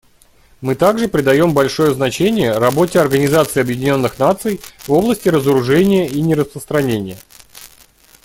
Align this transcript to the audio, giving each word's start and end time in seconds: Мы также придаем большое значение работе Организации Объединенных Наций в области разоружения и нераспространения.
Мы 0.61 0.73
также 0.73 1.07
придаем 1.07 1.53
большое 1.53 1.93
значение 1.93 2.57
работе 2.57 2.99
Организации 2.99 3.61
Объединенных 3.61 4.17
Наций 4.17 4.59
в 4.87 4.91
области 4.93 5.29
разоружения 5.29 6.07
и 6.07 6.21
нераспространения. 6.23 7.19